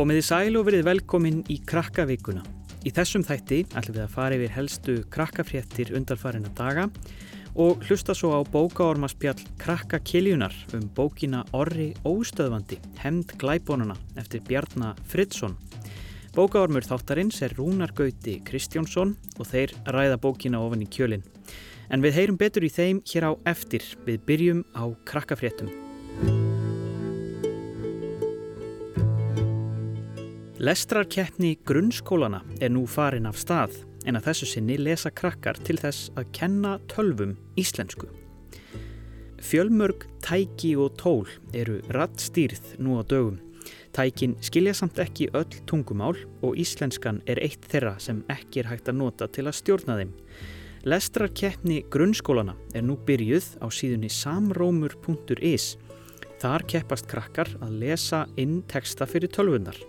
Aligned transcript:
Komiði 0.00 0.22
sæl 0.24 0.54
og 0.56 0.62
verið 0.64 0.86
velkomin 0.86 1.40
í 1.52 1.58
Krakkavíkuna. 1.68 2.40
Í 2.88 2.90
þessum 2.96 3.20
þætti 3.20 3.58
ætlum 3.76 3.98
við 3.98 4.04
að 4.06 4.12
fara 4.14 4.36
yfir 4.38 4.52
helstu 4.54 4.94
krakkafréttir 5.12 5.90
undarfarina 5.98 6.48
daga 6.56 6.86
og 7.52 7.84
hlusta 7.84 8.14
svo 8.16 8.30
á 8.32 8.40
bókaormaspjall 8.48 9.42
Krakkakiljunar 9.60 10.56
um 10.78 10.86
bókina 10.96 11.42
Orri 11.52 11.90
Óstöðvandi, 12.08 12.78
Hemd 13.02 13.36
Glæbónuna 13.36 13.98
eftir 14.16 14.40
Bjarnar 14.48 14.96
Fridsson. 15.04 15.58
Bókaormur 16.32 16.88
þáttarins 16.88 17.42
er 17.44 17.52
Rúnar 17.60 17.92
Gauti 17.92 18.38
Kristjánsson 18.40 19.12
og 19.36 19.52
þeir 19.52 19.76
ræða 19.84 20.16
bókina 20.16 20.64
ofan 20.64 20.86
í 20.86 20.88
kjölinn. 20.88 21.28
En 21.92 22.00
við 22.00 22.22
heyrum 22.22 22.40
betur 22.40 22.64
í 22.64 22.72
þeim 22.72 23.04
hér 23.04 23.28
á 23.28 23.32
eftir. 23.52 23.84
Við 24.08 24.24
byrjum 24.24 24.64
á 24.72 24.88
krakkafréttum. 25.04 25.89
Lestrarkeppni 30.60 31.54
grunnskólana 31.64 32.42
er 32.60 32.68
nú 32.68 32.82
farin 32.84 33.24
af 33.24 33.38
stað 33.40 33.78
en 34.04 34.18
að 34.18 34.26
þessu 34.26 34.48
sinni 34.50 34.74
lesa 34.76 35.08
krakkar 35.08 35.56
til 35.64 35.78
þess 35.80 36.10
að 36.20 36.26
kenna 36.36 36.74
tölvum 36.90 37.30
íslensku. 37.56 38.10
Fjölmörg, 39.40 40.04
tæki 40.20 40.74
og 40.76 40.98
tól 41.00 41.30
eru 41.56 41.78
rattstýrð 41.96 42.74
nú 42.76 42.98
á 43.00 43.02
dögum. 43.08 43.38
Tækin 43.96 44.34
skilja 44.44 44.74
samt 44.76 45.00
ekki 45.00 45.30
öll 45.32 45.62
tungumál 45.64 46.18
og 46.44 46.60
íslenskan 46.60 47.22
er 47.24 47.40
eitt 47.40 47.64
þeirra 47.64 47.94
sem 47.96 48.20
ekki 48.28 48.60
er 48.60 48.68
hægt 48.74 48.90
að 48.92 48.98
nota 49.00 49.30
til 49.32 49.46
að 49.48 49.56
stjórna 49.62 49.96
þeim. 49.96 50.10
Lestrarkeppni 50.84 51.86
grunnskólana 51.88 52.58
er 52.76 52.84
nú 52.84 52.98
byrjuð 53.08 53.54
á 53.64 53.66
síðunni 53.72 54.12
samrómur.is. 54.12 55.78
Þar 56.36 56.66
keppast 56.68 57.08
krakkar 57.08 57.48
að 57.64 57.80
lesa 57.80 58.26
inn 58.36 58.60
texta 58.68 59.08
fyrir 59.08 59.32
tölvunar. 59.32 59.80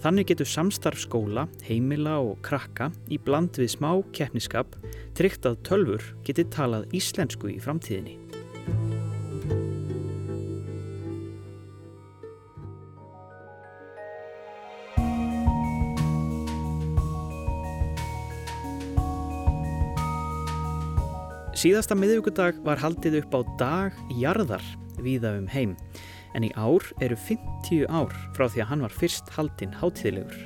Þannig 0.00 0.30
getur 0.30 0.48
samstarf 0.48 1.02
skóla, 1.02 1.44
heimila 1.66 2.16
og 2.24 2.38
krakka 2.46 2.88
í 3.12 3.18
bland 3.20 3.58
við 3.60 3.74
smá 3.74 3.90
keppniskap 4.16 4.78
tryggt 5.18 5.44
að 5.44 5.60
tölfur 5.68 6.06
geti 6.24 6.46
talað 6.48 6.88
íslensku 6.96 7.52
í 7.52 7.58
framtíðinni. 7.60 8.16
Síðasta 21.60 21.92
miðugudag 21.92 22.62
var 22.64 22.80
haldið 22.80 23.18
upp 23.18 23.34
á 23.36 23.40
dag 23.60 23.96
jarðar 24.16 24.64
viða 25.04 25.34
um 25.36 25.48
heim 25.52 25.74
en 26.34 26.46
í 26.46 26.50
ár 26.54 26.84
eru 27.04 27.18
50 27.18 27.86
ár 27.90 28.14
frá 28.36 28.46
því 28.46 28.64
að 28.64 28.70
hann 28.72 28.84
var 28.86 28.96
fyrst 28.96 29.30
haldinn 29.36 29.76
hátíðilegur. 29.80 30.40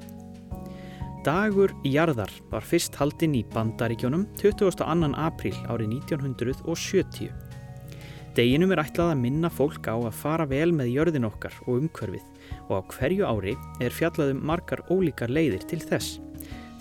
Dagur 1.24 1.72
Jarðar 1.88 2.32
var 2.50 2.64
fyrst 2.68 2.96
haldinn 3.00 3.36
í 3.38 3.46
Bandaríkjónum 3.54 4.26
22. 4.36 5.12
apríl 5.16 5.56
árið 5.72 5.94
1970. 6.02 7.32
Deginum 8.34 8.74
er 8.74 8.82
ætlað 8.82 9.12
að 9.14 9.20
minna 9.22 9.48
fólk 9.48 9.86
á 9.86 9.94
að 9.94 10.16
fara 10.18 10.44
vel 10.50 10.72
með 10.74 10.90
jörðin 10.90 11.28
okkar 11.28 11.54
og 11.64 11.84
umhverfið 11.84 12.24
og 12.66 12.72
á 12.76 12.80
hverju 12.92 13.28
ári 13.30 13.54
er 13.80 13.94
fjallaðum 13.94 14.40
margar 14.44 14.82
ólíkar 14.90 15.30
leiðir 15.30 15.62
til 15.70 15.78
þess. 15.80 16.18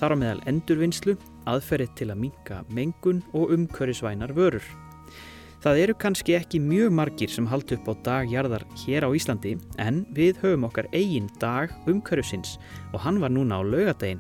Þar 0.01 0.17
á 0.17 0.19
meðal 0.19 0.41
endurvinnslu, 0.49 1.13
aðferið 1.47 1.93
til 1.99 2.09
að 2.09 2.23
minka 2.25 2.63
mengun 2.73 3.21
og 3.38 3.53
umhverfisvænar 3.53 4.33
vörur. 4.35 4.65
Það 5.64 5.78
eru 5.80 5.94
kannski 5.95 6.33
ekki 6.36 6.59
mjög 6.59 6.89
margir 6.92 7.31
sem 7.31 7.45
haldi 7.47 7.78
upp 7.78 7.86
á 7.88 7.94
dagjarðar 8.03 8.66
hér 8.81 9.06
á 9.08 9.09
Íslandi 9.16 9.53
en 9.80 10.02
við 10.11 10.42
höfum 10.42 10.66
okkar 10.67 10.89
eigin 10.92 11.29
dag 11.40 11.72
umhverfsins 11.88 12.57
og 12.91 13.00
hann 13.06 13.22
var 13.24 13.31
núna 13.31 13.56
á 13.56 13.63
laugadaginn. 13.63 14.19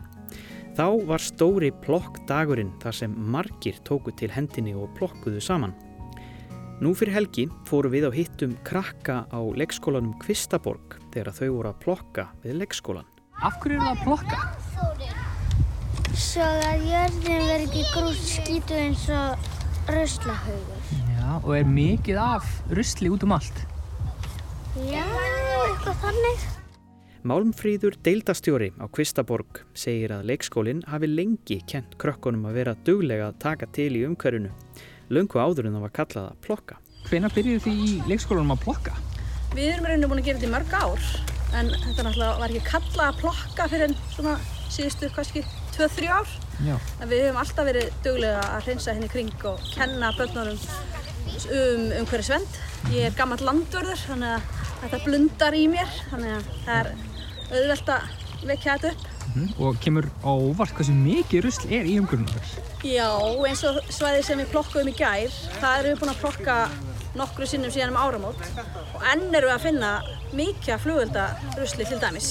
Þá 0.79 1.03
var 1.03 1.19
stóri 1.19 1.73
plokkdagurinn 1.83 2.71
þar 2.79 2.95
sem 2.95 3.11
margir 3.11 3.75
tóku 3.83 4.15
til 4.15 4.31
hendinni 4.31 4.71
og 4.71 4.95
plokkuðu 4.95 5.43
saman. 5.43 5.75
Nú 6.79 6.95
fyrir 6.95 7.17
helgi 7.19 7.49
fóru 7.67 7.91
við 7.91 8.07
á 8.07 8.11
hittum 8.15 8.55
krakka 8.63 9.27
á 9.27 9.39
leikskólanum 9.43 10.15
Kvistaborg 10.23 10.95
þegar 11.11 11.35
þau 11.35 11.49
voru 11.57 11.73
að 11.73 11.81
plokka 11.83 12.29
við 12.45 12.61
leikskólan. 12.63 13.09
Af 13.43 13.59
hverju 13.59 13.81
eru 13.81 13.83
það 13.83 13.91
að 13.91 14.03
plokka? 14.07 14.39
Svo 16.15 16.47
að 16.71 16.87
jörðin 16.87 17.47
verður 17.51 17.67
ekki 17.67 17.89
grútt 17.91 18.27
skítu 18.31 18.79
eins 18.79 19.09
og 19.11 19.91
röslahaugur. 19.91 21.12
Já, 21.23 21.37
og 21.39 21.53
er 21.55 21.67
mikið 21.69 22.17
af 22.19 22.47
rusli 22.75 23.07
út 23.07 23.21
um 23.23 23.31
allt. 23.31 23.59
Já, 24.75 25.05
eitthvað 25.05 26.01
þannig. 26.01 26.41
Málmfríður 27.23 27.95
deildastjóri 28.03 28.73
á 28.75 28.91
Kvistaborg 28.91 29.61
segir 29.71 30.11
að 30.11 30.25
leikskólinn 30.33 30.81
hafi 30.91 31.07
lengi 31.07 31.61
kent 31.69 31.95
krökkunum 32.01 32.49
að 32.49 32.57
vera 32.59 32.73
duglega 32.83 33.29
að 33.29 33.37
taka 33.39 33.69
til 33.71 33.93
í 33.95 34.01
umhverfinu. 34.03 34.51
Löngu 35.15 35.39
áður 35.39 35.69
en 35.69 35.77
það 35.77 35.85
var 35.85 35.93
kallað 36.01 36.27
að 36.33 36.41
plokka. 36.43 36.79
Hvena 37.07 37.31
byrjuðu 37.31 37.63
því 37.63 37.75
í 37.85 37.93
leikskólanum 38.11 38.55
að 38.57 38.65
plokka? 38.65 38.97
Við 39.53 39.69
erum 39.69 39.87
reyndið 39.87 40.11
búin 40.11 40.23
að 40.23 40.27
gera 40.27 40.41
þetta 40.41 40.49
í 40.49 40.55
mörg 40.57 40.75
ár 40.75 41.07
en 41.53 41.71
þetta 41.85 42.07
náttúrulega 42.09 42.41
var 42.41 42.57
ekki 42.57 42.73
kallað 42.73 43.05
að 43.07 43.21
plokka 43.21 43.69
fyrir 43.71 43.87
en 43.87 43.95
svona 44.17 44.35
síðustu 44.73 45.13
kannski 45.15 45.45
2-3 45.77 46.11
ár. 46.19 46.35
Já. 46.67 46.75
En 46.99 47.07
við 47.07 47.29
hefum 47.29 47.39
alltaf 47.45 47.71
verið 47.71 47.95
duglega 48.03 48.43
að 48.49 48.67
hreinsa 48.67 48.97
henni 48.97 49.13
kring 49.13 49.47
og 49.47 49.63
kenna 49.71 50.11
börnunum 50.19 50.59
um 51.59 51.87
umhverju 52.01 52.27
svend. 52.27 52.59
Ég 52.93 53.07
er 53.09 53.17
gammal 53.17 53.39
landvörður 53.43 54.03
þannig 54.07 54.35
að 54.35 54.61
þetta 54.83 55.01
blundar 55.05 55.57
í 55.57 55.63
mér 55.71 55.97
þannig 56.11 56.35
að 56.35 56.51
það 56.65 56.77
er 56.77 56.91
auðvelt 57.53 57.91
að 57.95 58.47
vekja 58.49 58.77
þetta 58.77 58.93
upp. 58.93 59.09
Mm. 59.33 59.49
Og 59.65 59.77
kemur 59.81 60.07
á 60.21 60.29
óvart 60.29 60.75
hversu 60.77 60.93
mikið 60.93 61.45
rusl 61.47 61.69
er 61.73 61.87
í 61.89 61.95
umhverjum 61.97 62.27
Já, 62.85 63.07
eins 63.47 63.63
og 63.65 63.79
svæði 63.89 64.25
sem 64.27 64.41
við 64.43 64.51
plokkuðum 64.51 64.91
í 64.91 64.97
gær, 64.99 65.37
það 65.61 65.77
erum 65.79 65.93
við 65.93 66.01
búin 66.03 66.11
að 66.11 66.19
plokka 66.21 66.57
nokkru 67.17 67.47
sinnum 67.49 67.73
síðan 67.73 67.93
um 67.93 68.01
áramót 68.01 68.43
og 68.93 69.07
enn 69.13 69.29
erum 69.31 69.49
við 69.49 69.55
að 69.55 69.65
finna 69.67 69.91
mikið 70.37 70.83
flugöldarusli 70.83 71.87
til 71.89 72.01
dæmis. 72.01 72.29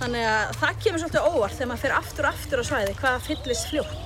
Þannig 0.00 0.26
að 0.28 0.56
það 0.60 0.82
kemur 0.84 1.02
svolítið 1.02 1.28
óvart 1.30 1.56
þegar 1.56 1.70
maður 1.72 1.84
fyrir 1.84 1.98
aftur 1.98 2.28
og 2.28 2.34
aftur 2.34 2.62
á 2.62 2.64
svæði 2.70 2.96
hvaða 3.00 3.24
fyllist 3.26 3.70
fljótt. 3.72 4.05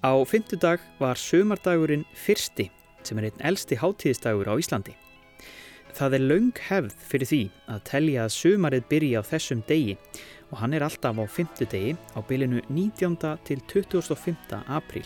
Á 0.00 0.16
fymtudag 0.24 0.80
var 0.96 1.18
sömardagurinn 1.20 2.06
fyrsti 2.16 2.70
sem 3.04 3.18
er 3.20 3.26
einn 3.28 3.42
elsti 3.50 3.76
hátíðisdagur 3.76 4.48
á 4.48 4.56
Íslandi. 4.56 4.94
Það 5.92 6.14
er 6.16 6.22
laung 6.24 6.60
hefð 6.70 6.94
fyrir 7.04 7.28
því 7.28 7.40
að 7.68 7.82
telja 7.90 8.22
að 8.24 8.32
sömarið 8.32 8.86
byrja 8.88 9.20
á 9.20 9.28
þessum 9.28 9.60
degi 9.68 9.96
og 10.48 10.54
hann 10.62 10.72
er 10.72 10.86
alltaf 10.86 11.20
á 11.20 11.24
fymtudegi 11.28 11.92
á 12.16 12.18
bylinu 12.24 12.62
19. 12.70 13.18
til 13.44 13.60
25. 13.68 14.62
apríl. 14.72 15.04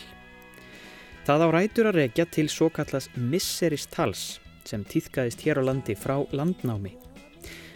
Það 1.27 1.43
á 1.43 1.47
rætur 1.51 1.89
að 1.89 1.99
regja 1.99 2.25
til 2.31 2.47
svo 2.47 2.69
kallast 2.71 3.11
misseristals 3.17 4.37
sem 4.63 4.85
týðkaðist 4.87 5.43
hér 5.43 5.59
á 5.59 5.63
landi 5.67 5.97
frá 5.99 6.21
landnámi. 6.31 6.93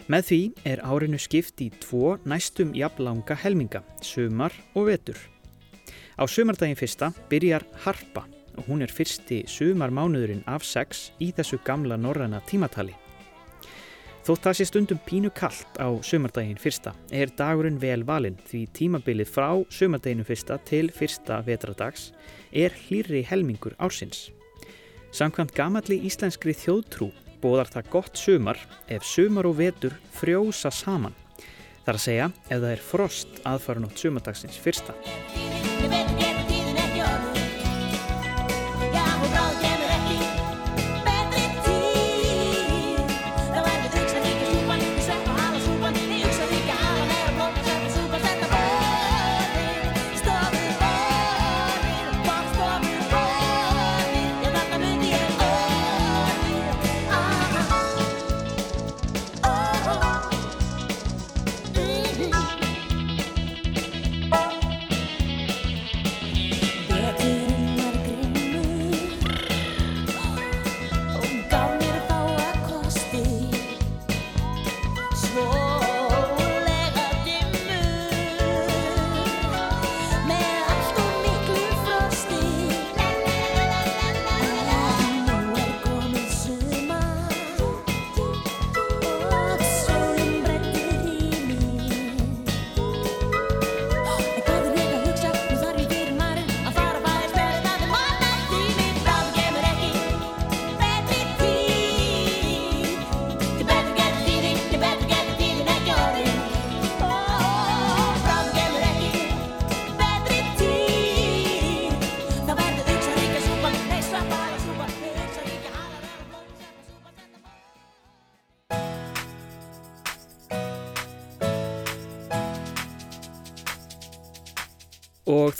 Með 0.08 0.24
því 0.30 0.40
er 0.72 0.80
árinu 0.88 1.20
skipt 1.20 1.60
í 1.60 1.68
tvo 1.84 2.16
næstum 2.24 2.72
jafnlanga 2.72 3.36
helminga, 3.44 3.84
sömar 4.00 4.56
og 4.72 4.88
vetur. 4.88 5.20
Á 6.20 6.28
sumardaginn 6.28 6.76
fyrsta 6.76 7.14
byrjar 7.30 7.64
Harpa 7.80 8.26
og 8.60 8.66
hún 8.68 8.82
er 8.84 8.92
fyrsti 8.92 9.38
sumarmánuðurinn 9.48 10.42
af 10.52 10.66
sex 10.68 11.06
í 11.16 11.30
þessu 11.32 11.56
gamla 11.64 11.96
norræna 11.96 12.42
tímatali. 12.44 12.92
Þótt 14.26 14.44
það 14.44 14.58
sé 14.58 14.66
stundum 14.68 15.00
pínu 15.06 15.30
kallt 15.32 15.80
á 15.80 15.88
sumardaginn 16.04 16.60
fyrsta 16.60 16.92
er 17.08 17.32
dagurinn 17.38 17.80
vel 17.80 18.04
valinn 18.04 18.36
því 18.50 18.66
tímabilið 18.76 19.32
frá 19.32 19.48
sumardaginu 19.72 20.28
fyrsta 20.28 20.60
til 20.68 20.92
fyrsta 20.92 21.40
vetradags 21.46 22.10
er 22.52 22.76
hlýri 22.84 23.24
helmingur 23.24 23.78
ársins. 23.80 24.28
Samkvæmt 25.16 25.56
gamalli 25.56 26.02
íslenskri 26.04 26.52
þjóðtrú 26.52 27.14
bóðar 27.40 27.72
það 27.72 27.92
gott 27.96 28.20
sumar 28.20 28.60
ef 28.92 29.08
sumar 29.08 29.48
og 29.48 29.56
vetur 29.64 29.96
frjósa 30.20 30.68
saman. 30.68 31.16
Það 31.80 31.94
er 31.94 31.96
að 31.96 32.04
segja 32.04 32.32
ef 32.50 32.58
það 32.58 32.72
er 32.74 32.88
frost 32.92 33.46
aðfarunótt 33.48 34.04
sumardagsins 34.04 34.60
fyrsta. 34.60 34.92
Og 35.82 36.29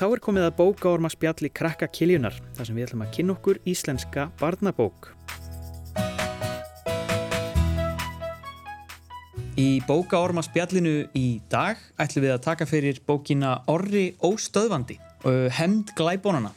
þá 0.00 0.06
er 0.16 0.20
komið 0.24 0.44
að 0.46 0.54
bókaorma 0.56 1.08
spjalli 1.12 1.50
krakka 1.52 1.84
kiljunar, 1.92 2.32
þar 2.56 2.66
sem 2.66 2.76
við 2.78 2.86
ætlum 2.86 3.02
að 3.04 3.10
kynna 3.18 3.34
okkur 3.34 3.58
íslenska 3.68 4.30
barnabók. 4.40 5.10
Í 9.60 9.82
bókaorma 9.84 10.40
spjallinu 10.46 11.04
í 11.12 11.26
dag 11.52 11.76
ætlum 12.00 12.24
við 12.24 12.32
að 12.32 12.42
taka 12.48 12.70
fyrir 12.70 13.02
bókina 13.04 13.58
Orri 13.68 14.14
Óstöðvandi, 14.24 14.96
Hemd 15.60 15.92
Glæbónana. 15.98 16.54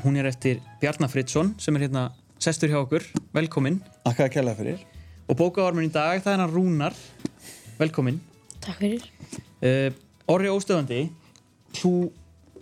Hún 0.00 0.16
er 0.16 0.32
eftir 0.32 0.64
Bjarnar 0.80 1.12
Fridsson 1.12 1.52
sem 1.60 1.76
er 1.76 1.90
hérna 1.90 2.08
sestur 2.40 2.72
hjá 2.72 2.80
okkur, 2.80 3.04
velkomin. 3.36 3.82
Akkaða 4.08 4.38
kærlega 4.38 4.62
fyrir. 4.62 4.84
Og 5.28 5.36
bókaormin 5.36 5.90
í 5.90 5.92
dag, 5.92 6.24
það 6.24 6.38
er 6.38 6.46
hann 6.46 6.56
Rúnar, 6.56 6.96
velkomin. 7.76 8.22
Takk 8.64 8.80
fyrir. 8.80 9.10
Uh, 9.60 9.90
Orri 10.32 10.48
Óstöðvandi, 10.48 11.10
þú 11.76 11.98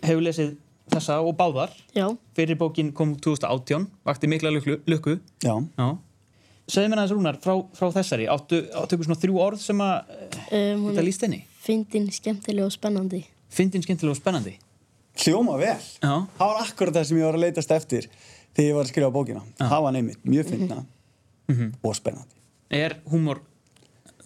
hefur 0.05 0.25
lesið 0.27 0.55
þessa 0.93 1.17
og 1.25 1.37
báðar. 1.39 1.71
Já. 1.97 2.07
Fyrir 2.37 2.59
bókin 2.61 2.93
kom 2.97 3.15
2018, 3.17 3.87
vakti 4.05 4.29
mikla 4.31 4.51
lukku. 4.55 5.19
Já. 5.45 5.55
Já. 5.79 5.89
Segðu 6.69 6.89
mér 6.93 7.01
aðeins 7.03 7.13
Rúnar 7.13 7.37
frá, 7.45 7.55
frá 7.77 7.91
þessari, 7.93 8.25
áttu, 8.33 8.63
áttu 8.73 8.97
ykkur 8.97 9.05
svona 9.11 9.21
þrjú 9.21 9.41
orð 9.45 9.61
sem 9.61 9.81
að 9.85 10.15
Um, 10.55 10.85
þetta 10.91 11.05
líst 11.05 11.25
henni? 11.25 11.43
fyndin, 11.65 12.07
skemmtileg 12.13 12.65
og 12.65 12.73
spennandi. 12.73 13.23
Fyndin, 13.53 13.83
skemmtileg 13.85 14.13
og 14.15 14.21
spennandi. 14.21 14.55
Hljóma 15.25 15.57
vel. 15.61 15.77
Já. 16.03 16.15
Það 16.39 16.49
var 16.51 16.63
akkurat 16.65 16.95
það 16.97 17.05
sem 17.11 17.19
ég 17.21 17.25
var 17.29 17.37
að 17.39 17.45
leitast 17.45 17.71
eftir 17.77 18.09
þegar 18.55 18.69
ég 18.71 18.75
var 18.79 18.85
að 18.85 18.91
skrifa 18.93 19.11
bókina. 19.15 19.43
Það 19.61 19.83
var 19.87 19.93
neymitt, 19.97 20.21
mjög 20.25 20.49
finna 20.51 20.81
og 21.85 21.95
spennandi. 21.97 22.35
Er 22.75 22.97
húmor, 23.13 23.41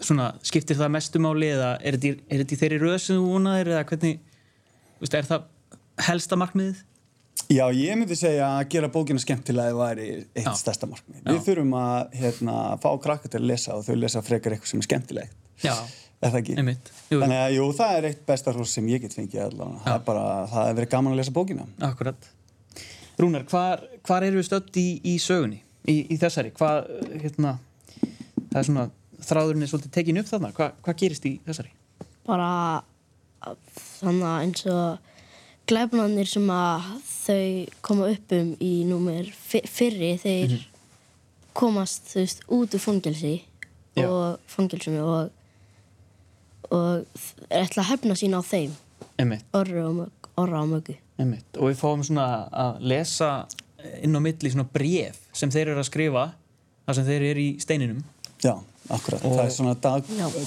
svona, 0.00 0.30
skiptir 0.46 0.78
það 0.78 0.92
mestu 0.94 1.19
máli 1.22 1.50
eða 1.52 1.72
er 1.82 1.98
þetta 1.98 2.08
í- 2.12 2.20
er 2.30 2.42
þetta 2.44 2.54
í 2.54 2.60
þeirri 2.62 2.78
röð 2.82 2.98
sem 3.02 3.16
þú 3.19 3.26
vonaðir 3.34 3.70
eða 3.75 3.84
hvernig, 3.90 4.19
veist, 5.02 5.14
er 5.19 5.26
það 5.26 5.42
helsta 6.06 6.37
markmiðið? 6.41 6.85
Já, 7.49 7.65
ég 7.73 7.95
myndi 7.97 8.17
segja 8.19 8.49
að 8.59 8.67
gera 8.75 8.89
bókina 8.93 9.21
skemmtilega 9.23 9.77
væri 9.79 10.09
eitt 10.37 10.45
Já. 10.45 10.50
stærsta 10.59 10.89
markmið. 10.91 11.23
Við 11.29 11.39
þurfum 11.47 11.71
að 11.79 12.17
hérna, 12.19 12.56
fá 12.83 12.89
krakka 13.00 13.31
til 13.31 13.41
að 13.41 13.47
lesa 13.53 13.77
og 13.79 13.85
þau 13.87 13.95
lesa 14.03 14.23
frekar 14.27 14.56
eitthvað 14.56 14.73
sem 14.73 14.83
er 14.83 14.89
skemmtilegt. 14.89 15.37
Já, 15.62 15.75
Er 16.19 16.33
það 16.35 16.41
ekki? 16.41 16.56
einmitt. 16.59 16.89
Jú, 17.12 17.21
Þannig 17.23 17.39
að 17.45 17.53
jú, 17.55 17.67
það 17.79 17.93
er 18.00 18.06
eitt 18.11 18.23
besta 18.27 18.53
hrós 18.53 18.73
sem 18.75 18.89
ég 18.91 19.00
get 19.05 19.15
fengið 19.15 19.45
allavega. 19.45 19.81
Það 19.85 19.95
er 19.95 20.05
bara, 20.09 20.25
það 20.50 20.69
er 20.73 20.77
verið 20.81 20.91
gaman 20.97 21.15
að 21.15 21.21
lesa 21.23 21.35
bókina. 21.37 21.67
Akkurat. 21.89 22.29
Rúnar, 23.23 23.45
hvar, 23.53 23.85
hvar 24.06 24.27
eru 24.27 24.41
við 24.43 24.49
stödd 24.50 24.81
í, 24.83 24.87
í 25.06 25.15
sögunni, 25.23 25.61
í, 25.87 25.97
í 26.11 26.19
þessari? 26.19 26.50
Hvað, 26.59 26.91
hérna, 27.23 27.55
það 28.50 28.59
er 28.61 28.67
svona, 28.69 28.89
þráðurinn 29.31 29.62
er 29.62 29.71
svolítið 29.71 29.95
tekin 29.95 30.19
upp 30.25 30.29
þarna. 30.33 30.50
Hva, 30.59 30.69
hvað 30.83 30.99
gerist 31.05 31.31
í 31.31 31.37
þessari? 31.47 31.71
Bara 32.27 32.50
þannig 34.03 34.27
að 34.27 34.43
eins 34.45 34.67
og 34.75 35.07
glæfnarnir 35.69 36.29
sem 36.31 36.47
að 36.53 36.88
þau 37.09 37.69
koma 37.85 38.09
upp 38.15 38.32
um 38.38 38.53
í 38.65 38.73
númer 38.88 39.29
fyrri 39.69 40.15
þeir 40.23 40.55
komast 41.59 42.12
þú 42.12 42.23
veist 42.23 42.43
út 42.55 42.76
úr 42.79 42.82
fangelsi 42.82 43.35
Já. 43.99 44.06
og 44.09 44.38
fangelsinu 44.47 45.03
og 45.03 45.35
og 46.69 47.05
þ- 47.17 47.49
ætla 47.62 47.82
að 47.82 47.88
hefna 47.94 48.15
sín 48.19 48.37
á 48.37 48.43
þeim 48.44 48.75
Einmitt, 49.19 49.44
orra 49.56 49.87
og, 49.88 49.94
mög, 49.97 50.29
orra 50.38 50.61
og 50.62 50.69
mögu 50.69 50.94
einmitt. 51.19 51.56
Og 51.59 51.71
við 51.73 51.79
fáum 51.81 52.03
svona 52.06 52.26
að 52.53 52.76
lesa 52.93 53.31
inn 54.05 54.14
á 54.14 54.21
milli 54.23 54.50
svona 54.53 54.67
bref 54.71 55.17
sem 55.35 55.50
þeir 55.50 55.73
eru 55.73 55.81
að 55.82 55.88
skrifa, 55.88 56.25
þar 56.87 56.94
sem 56.99 57.06
þeir 57.09 57.25
eru 57.32 57.41
í 57.43 57.49
steininum. 57.62 58.05
Já, 58.44 58.53
akkurat. 58.94 59.25
Og- 59.25 59.35
Það 59.38 59.44
er 59.44 59.50
svona 59.56 59.75
dag, 59.81 60.05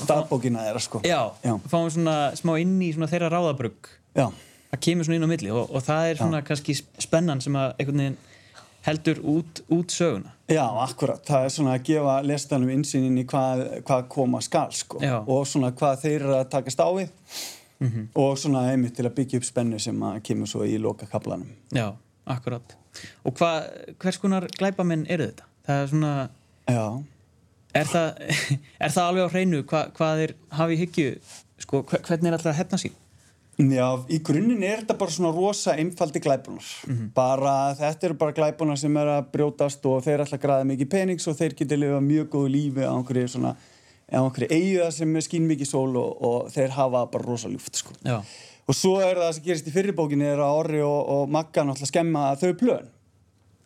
dagbókina 0.07 0.63
þeirra, 0.63 0.79
sko. 0.85 1.01
Já, 1.03 1.19
Já. 1.43 1.57
fáum 1.67 1.89
svona 1.91 2.31
smá 2.39 2.55
inn 2.61 2.77
í 2.79 2.93
svona 2.93 3.09
þeirra 3.11 3.29
ráðabrugg. 3.33 3.89
Já. 4.15 4.29
Það 4.71 4.81
kemur 4.87 5.07
svona 5.07 5.17
inn 5.19 5.27
á 5.27 5.31
milli 5.31 5.49
og, 5.51 5.71
og 5.75 5.83
það 5.83 6.09
er 6.13 6.19
svona 6.21 6.41
kannski 6.47 6.75
spennan 6.79 7.41
sem 7.43 7.55
að 7.59 7.73
einhvern 7.79 8.01
veginn 8.05 8.19
heldur 8.85 9.19
út, 9.29 9.59
út 9.69 9.91
söguna. 9.93 10.31
Já, 10.49 10.63
akkurat. 10.81 11.19
Það 11.27 11.43
er 11.45 11.51
svona 11.53 11.73
að 11.77 11.83
gefa 11.91 12.13
lestanum 12.25 12.71
insýn 12.73 13.03
inn 13.09 13.19
í 13.21 13.25
hvað, 13.29 13.65
hvað 13.85 14.07
koma 14.09 14.39
skal, 14.41 14.71
sko. 14.73 15.01
Já. 15.03 15.19
Og 15.29 15.43
svona 15.47 15.69
hvað 15.77 15.99
þeir 16.05 16.15
eru 16.23 16.37
að 16.39 16.47
takast 16.55 16.81
á 16.81 16.87
við. 16.97 17.11
Og 18.15 18.35
svona 18.37 18.63
einmitt 18.71 18.93
til 18.97 19.05
að 19.09 19.15
byggja 19.19 19.39
upp 19.41 19.45
spennu 19.47 19.79
sem 19.81 20.01
að 20.05 20.19
kemur 20.27 20.49
svo 20.49 20.65
í 20.69 20.75
loka 20.81 21.05
kaplanum. 21.09 21.49
Já, 21.73 21.87
akkurat. 22.29 22.75
Og 23.25 23.33
hva, 23.39 23.51
hvers 24.01 24.19
konar 24.21 24.45
glæpamenn 24.57 25.05
eru 25.09 25.29
þetta? 25.31 25.47
Það 25.67 25.83
er 25.83 25.91
svona, 25.93 26.11
Já. 26.69 26.83
er 27.83 27.89
það, 27.91 28.09
er 28.87 28.95
það 28.97 29.07
alveg 29.07 29.25
á 29.25 29.33
hreinu 29.35 29.61
hva, 29.69 29.83
hvað 29.97 30.21
þeir 30.23 30.35
hafi 30.59 30.77
í 30.77 30.81
hyggju, 30.85 31.07
sko, 31.65 31.83
hve- 31.89 32.01
hvernig 32.09 32.29
er 32.31 32.37
alltaf 32.39 32.53
að 32.53 32.59
hefna 32.63 32.81
sín? 32.81 32.97
Já, 33.69 33.87
í 34.09 34.17
grunninn 34.25 34.63
er 34.65 34.79
þetta 34.81 34.95
bara 34.97 35.13
svona 35.13 35.31
rosa 35.35 35.75
einfaldi 35.77 36.21
glæpunar. 36.23 36.69
Bara, 37.15 37.55
þetta 37.77 38.07
eru 38.09 38.17
bara 38.21 38.33
glæpunar 38.37 38.79
sem 38.79 38.95
er 38.97 39.11
að 39.17 39.27
brjótast 39.33 39.85
og 39.91 39.99
þeir 40.05 40.23
ætla 40.25 40.39
að 40.39 40.45
græða 40.45 40.69
mikið 40.71 40.89
penings 40.93 41.27
og 41.29 41.35
þeir 41.37 41.57
geta 41.59 41.77
lifað 41.77 42.07
mjög 42.07 42.29
góðu 42.35 42.53
lífi 42.55 42.87
á 42.87 42.91
einhverju 42.95 43.27
svona, 43.35 43.51
á 44.09 44.19
einhverju 44.21 44.49
eiga 44.55 44.87
sem 44.95 45.13
skín 45.27 45.45
mikið 45.51 45.69
sól 45.73 45.91
og, 45.99 46.15
og 46.31 46.49
þeir 46.55 46.73
hafa 46.79 47.03
bara 47.13 47.27
rosa 47.27 47.51
ljúft, 47.51 47.75
sko. 47.83 47.93
Já, 48.07 48.21
Og 48.69 48.75
svo 48.77 48.95
er 49.03 49.17
það 49.19 49.31
sem 49.35 49.43
gerist 49.43 49.67
í 49.67 49.71
fyrirbókinni 49.73 50.27
er 50.31 50.39
að 50.39 50.57
Orri 50.61 50.81
og, 50.85 50.99
og 51.11 51.31
Magga 51.33 51.63
náttúrulega 51.65 51.89
skemma 51.89 52.27
þau 52.39 52.51
plön. 52.59 52.89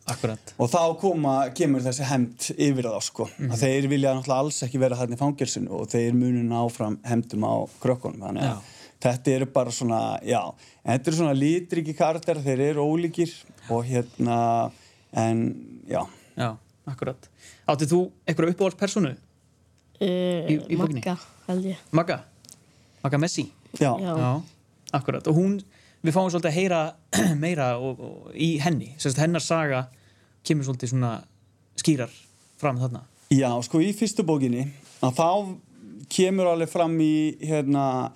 akkurat. 0.06 0.52
Og 0.58 0.70
þá 0.70 0.80
koma, 1.00 1.34
kemur 1.54 1.82
þessi 1.84 2.06
hemd 2.06 2.46
yfir 2.56 2.86
þá 2.88 2.96
sko. 3.02 3.26
Að 3.50 3.60
þeir 3.60 3.88
vilja 3.90 4.14
náttúrulega 4.16 4.38
alls 4.44 4.62
ekki 4.66 4.78
vera 4.82 4.98
þarna 4.98 5.18
í 5.18 5.20
fangelsinu 5.20 5.70
og 5.80 5.88
þeir 5.92 6.14
munu 6.14 6.42
áfram 6.62 6.96
hemdum 7.06 7.42
á 7.46 7.54
krökkunum. 7.82 8.22
Þannig 8.24 8.46
að 8.46 8.72
þetta 9.02 9.32
eru 9.36 9.46
bara 9.52 9.70
svona, 9.74 10.00
já, 10.24 10.40
en 10.84 10.92
þetta 10.96 11.10
eru 11.12 11.18
svona 11.20 11.36
lítriki 11.36 11.94
karakter, 11.98 12.40
þeir 12.44 12.62
eru 12.70 12.84
ólíkir 12.86 13.32
og 13.70 13.84
hérna, 13.88 14.38
en 15.16 15.42
já. 15.90 16.02
Já, 16.36 16.50
akkurat. 16.88 17.28
Áttið 17.68 17.92
þú 17.92 18.00
einhverja 18.28 18.54
uppáhaldspersonu? 18.56 19.14
uh, 19.16 20.50
Í- 20.52 20.60
í 20.70 20.76
bókinni? 20.78 21.00
Magga 21.02 21.16
held 21.46 21.64
ég 21.70 21.78
Magga? 21.96 22.18
Magga 23.04 23.18
Messi? 23.22 23.46
Já, 23.80 23.92
Já. 24.00 24.12
Já, 24.16 24.30
akkurat. 24.96 25.26
Og 25.30 25.34
hún, 25.38 25.56
við 26.04 26.14
fáum 26.16 26.30
svolítið 26.30 26.50
að 26.50 26.58
heyra 26.60 26.80
meira 27.44 27.70
og, 27.78 28.00
og, 28.00 28.30
í 28.34 28.56
henni. 28.62 28.92
Sérst, 29.00 29.18
hennar 29.20 29.42
saga 29.44 29.86
kemur 30.46 30.66
svolítið 30.68 30.92
svona 30.94 31.14
skýrar 31.80 32.12
fram 32.60 32.78
þarna. 32.80 33.02
já, 33.34 33.50
sko 33.66 33.80
í 33.82 33.90
fyrstu 33.96 34.22
bókinni 34.24 34.68
að 35.04 35.16
þá 35.18 35.28
kemur 36.14 36.46
alveg 36.52 36.70
fram 36.70 36.94
í 37.02 37.34
hérna 37.42 38.12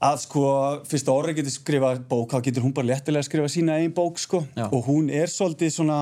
að 0.00 0.16
sko 0.22 0.42
fyrst 0.88 1.08
að 1.10 1.18
Orri 1.20 1.34
getur 1.36 1.52
skrifað 1.52 1.98
bók 2.08 2.30
þá 2.32 2.40
getur 2.46 2.62
hún 2.64 2.72
bara 2.76 2.88
léttilega 2.88 3.20
að 3.20 3.28
skrifa 3.28 3.48
sína 3.52 3.76
einn 3.80 3.92
bók 3.92 4.18
sko 4.18 4.44
Já. 4.56 4.66
og 4.72 4.84
hún 4.88 5.10
er 5.12 5.26
svolítið 5.28 5.70
svona 5.74 5.98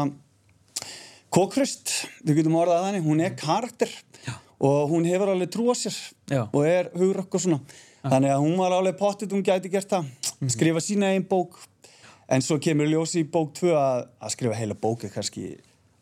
kókrist, 1.35 1.91
við 2.25 2.41
getum 2.41 2.57
orðað 2.61 2.85
þannig 2.87 3.05
hún 3.09 3.21
er 3.25 3.35
karakter 3.39 3.91
Já. 4.25 4.35
og 4.65 4.89
hún 4.93 5.05
hefur 5.09 5.33
alveg 5.35 5.51
trú 5.53 5.69
á 5.71 5.75
sér 5.77 5.97
Já. 6.31 6.45
og 6.53 6.63
er 6.67 6.91
hugrökk 6.97 7.35
og 7.37 7.43
svona 7.45 7.61
þannig 8.09 8.33
að 8.33 8.45
hún 8.47 8.57
var 8.61 8.73
alveg 8.79 8.97
pottit, 9.01 9.33
hún 9.35 9.43
gæti 9.45 9.71
gert 9.73 9.91
það 9.91 10.07
Mhm. 10.39 10.49
skrifa 10.55 10.81
sína 10.81 11.07
einn 11.15 11.25
bók 11.27 11.57
en 12.29 12.41
svo 12.41 12.59
kemur 12.63 12.87
ljósi 12.87 13.25
í 13.25 13.31
bók 13.31 13.53
2 13.59 13.73
að, 13.75 14.07
að 14.23 14.31
skrifa 14.31 14.55
heila 14.55 14.75
bók 14.75 15.05
er 15.05 15.11
kannski 15.11 15.57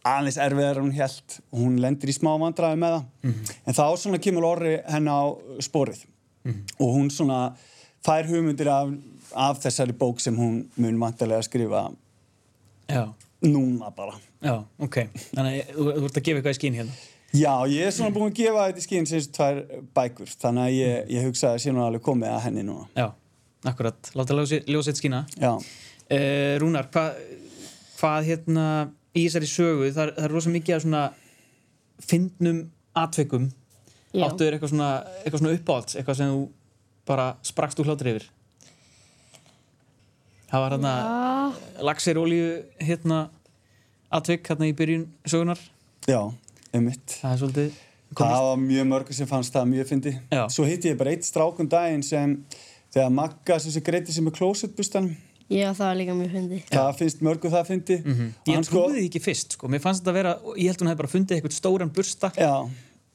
aðeins 0.04 0.36
erfiðar 0.38 0.78
hún 0.82 0.92
held 0.92 1.38
og 1.52 1.58
hún 1.58 1.80
lendir 1.80 2.08
í 2.12 2.14
smá 2.14 2.36
vandræði 2.38 2.76
með 2.78 2.92
það 2.92 3.04
Mhm. 3.24 3.56
en 3.66 3.74
þá 3.74 3.96
svona 3.96 4.18
kemur 4.20 4.44
orri 4.44 4.82
henn 4.86 5.08
á 5.08 5.20
sporið 5.64 6.04
Mhm. 6.44 6.62
og 6.78 6.94
hún 6.94 7.08
svona 7.10 7.56
fær 8.04 8.26
hugmyndir 8.28 8.68
af, 8.72 8.90
af 9.34 9.60
þessari 9.64 9.92
bók 9.96 10.20
sem 10.20 10.36
hún 10.38 10.64
mun 10.76 10.98
vantarlega 11.00 11.42
skrifa 11.46 11.86
Já, 12.88 13.08
núna 13.42 13.90
bara 13.96 14.14
já, 14.42 14.60
ok. 14.78 14.96
Þannig 15.34 15.56
að 15.62 15.70
þú, 15.74 15.86
þú 15.96 16.04
ert 16.10 16.18
að 16.20 16.26
gefa 16.28 16.38
eitthvað 16.38 16.52
í 16.54 16.58
skín 16.60 16.76
hérna. 16.78 16.92
Já, 17.36 17.52
ég 17.68 17.86
er 17.88 17.90
svona 17.96 18.12
búin 18.14 18.30
að 18.30 18.36
gefa 18.38 18.66
þetta 18.68 18.78
í 18.78 18.84
skinn 18.86 19.08
sem 19.10 19.24
tvær 19.34 19.58
bækur, 19.96 20.30
þannig 20.40 20.62
að 20.68 20.76
ég, 20.76 21.08
ég 21.16 21.26
hugsa 21.26 21.50
að 21.54 21.58
sé 21.64 21.72
nú 21.74 21.82
alveg 21.82 22.04
komið 22.06 22.30
að 22.36 22.44
henni 22.46 22.62
núna. 22.68 22.86
Já, 22.96 23.08
akkurat. 23.66 24.12
Láta 24.14 24.36
ljósið 24.38 24.70
ljósið 24.70 25.00
skína. 25.02 25.24
Já, 25.42 25.56
Uh, 26.06 26.54
Rúnar, 26.62 26.86
hvað 26.94 27.16
hvað 27.98 28.26
hérna 28.28 28.64
í 29.10 29.24
þessari 29.24 29.48
sögu, 29.50 29.88
það, 29.90 30.02
er- 30.04 30.12
það 30.14 30.26
er 30.28 30.32
rosa 30.36 30.50
mikið 30.54 30.74
af 30.76 30.82
svona 30.84 31.00
fyndnum 32.06 32.60
atveikum. 32.94 33.48
Já. 34.14 34.22
Áttu 34.28 34.46
þér 34.46 34.54
eitthvað 34.56 34.70
svona, 34.72 34.90
eitthvað 35.24 35.42
svona 35.42 35.54
uppáhalds, 35.58 35.96
eitthvað 35.98 36.18
sem 36.20 36.30
þú 36.30 36.44
bara 37.06 37.36
sprakst 37.46 37.78
úr 37.80 37.86
hlátri 37.90 38.14
yfir? 38.16 38.28
Það 40.50 40.62
var 40.62 40.74
hérna 40.76 40.92
lagsir 41.88 42.18
olíu 42.20 42.50
hérna 42.80 43.24
atveik 44.14 44.46
hérna 44.46 44.68
í 44.70 44.74
byrjun 44.78 45.06
sögunar. 45.26 45.58
já, 46.06 46.20
einmitt. 46.72 47.18
Það 47.20 47.32
er 47.32 47.42
svolítið 47.42 47.82
Það 48.16 48.42
var 48.46 48.56
mjög 48.62 48.84
mörgur 48.86 49.16
sem 49.18 49.26
fannst 49.26 49.52
það 49.52 49.64
mjög 49.72 49.88
fyndi. 49.90 50.12
Já. 50.30 50.44
Svo 50.54 50.64
hitti 50.64 50.88
ég 50.92 50.96
bara 50.96 51.10
eitt 51.10 51.26
strákun 51.26 51.68
daginn 51.68 52.04
sem, 52.06 52.36
þegar 52.94 53.10
Magga 53.12 53.56
sem 53.60 53.72
sem 53.74 53.82
greiti 53.82 54.12
sem 54.14 54.26
er 54.30 54.34
klósetbustanum, 54.36 55.16
Já, 55.50 55.68
það 55.74 55.82
var 55.86 55.96
líka 55.98 56.14
mjög 56.14 56.30
fyndi. 56.36 56.60
það 56.70 56.92
finnst 57.00 57.20
mörgu 57.26 57.50
það 57.50 57.66
fyndi. 57.66 57.96
Mhm. 58.04 58.30
Ég 58.46 58.64
trúði 58.70 58.94
því 59.00 59.08
ekki 59.10 59.20
fyrst, 59.26 59.52
sko. 59.58 59.68
Mér 59.68 59.82
fannst 59.82 60.02
þetta 60.02 60.10
að 60.14 60.18
vera, 60.20 60.32
ég 60.56 60.66
held 60.70 60.80
hún 60.80 60.88
hefði 60.90 61.00
bara 61.02 61.12
fundið 61.12 61.36
eitthvað 61.36 61.52
stóran 61.58 61.90
bursta 61.92 62.30
Já, 62.38 62.54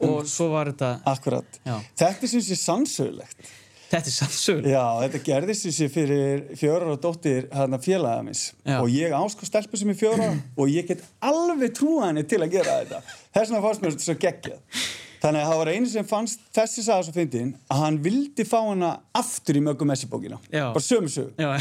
og 0.01 0.27
svo 0.27 0.49
var 0.51 0.65
þetta, 0.71 0.91
akkurat. 1.07 1.59
já, 1.65 1.79
Þetta 1.97 2.27
syns 2.27 2.49
ég 2.51 2.59
sannsögulegt. 2.59 3.49
Þetta 3.91 4.07
er 4.07 4.15
sannsögur. 4.15 4.67
Já, 4.71 4.83
þetta 5.01 5.19
gerðist 5.25 5.65
þessi 5.67 5.87
fyrir 5.91 6.43
fjórar 6.59 6.93
og 6.93 7.01
dóttir 7.03 7.47
hérna 7.51 7.79
minns 8.23 8.43
Já. 8.63 8.77
og 8.79 8.87
ég 8.93 9.11
ásko 9.11 9.47
stelpu 9.47 9.79
sem 9.79 9.91
er 9.91 9.97
fjórar 9.99 10.37
og 10.59 10.71
ég 10.71 10.87
get 10.87 11.03
alveg 11.19 11.73
trúa 11.75 12.07
henni 12.07 12.23
til 12.23 12.39
að 12.39 12.53
gera 12.55 12.77
þetta. 12.85 13.01
Þess 13.35 13.51
vegna 13.51 13.63
fannst 13.65 13.83
mér 13.83 13.95
þetta 13.95 14.07
svo 14.07 14.17
geggjað. 14.21 14.85
Þannig 15.21 15.43
að 15.43 15.51
það 15.51 15.59
var 15.59 15.69
einu 15.75 15.89
sem 15.91 16.07
fannst 16.09 16.45
þessi 16.55 16.83
saga 16.85 17.05
svo 17.05 17.13
fyndin 17.13 17.51
að 17.69 17.81
hann 17.83 17.97
vildi 18.01 18.45
fá 18.47 18.57
hana 18.63 18.93
aftur 19.17 19.59
í 19.59 19.61
mögum 19.61 19.91
messibókina 19.91 20.39
Já. 20.47 20.71
bara 20.71 20.85
sömu 20.85 21.11
sögu. 21.11 21.35
Já, 21.37 21.51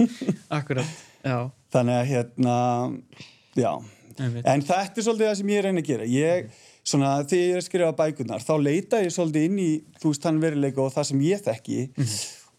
akkurat. 0.60 0.92
Já, 1.24 1.38
þannig 1.74 1.96
að 1.96 2.10
hérna 2.12 2.58
já, 3.58 3.72
en 4.20 4.62
þetta 4.68 5.00
er 5.00 5.06
svolítið 5.08 5.26
það 5.26 5.38
sem 5.40 5.50
ég 5.56 5.64
reyni 5.66 5.82
að 5.82 5.90
gera. 5.90 6.06
Ég, 6.12 6.62
svona, 6.84 7.14
þegar 7.24 7.44
ég 7.44 7.54
er 7.54 7.60
að 7.60 7.66
skrifa 7.68 7.94
bækurnar 7.98 8.44
þá 8.44 8.52
leita 8.60 9.00
ég 9.04 9.14
svolítið 9.14 9.48
inn 9.48 9.58
í 9.62 9.70
þú 10.00 10.12
veist 10.12 10.26
þann 10.26 10.42
veruleika 10.42 10.82
og 10.84 10.92
það 10.94 11.08
sem 11.10 11.24
ég 11.26 11.42
þekki. 11.46 11.88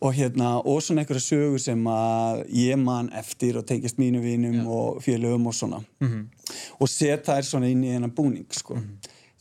Og 0.01 0.16
hérna, 0.18 0.56
og 0.66 0.80
svona 0.82 1.04
einhverja 1.04 1.22
sögur 1.22 1.62
sem 1.62 1.82
að 1.86 2.40
ég 2.58 2.80
man 2.82 3.12
eftir 3.13 3.60
og 3.60 3.68
tengist 3.70 4.00
mínu 4.01 4.18
vinum 4.24 4.63
og 4.66 5.01
félögum 5.06 5.46
og 5.51 5.54
svona. 5.54 5.84
Og 6.82 6.90
set 6.90 7.28
þær 7.28 7.46
svona 7.46 7.70
inn 7.70 7.84
í 7.86 7.92
hennar 7.94 8.10
búning 8.10 8.48
sko. 8.50 8.80